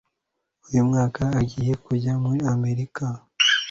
[0.67, 3.03] uyu mwaka agiye kujya muri amerika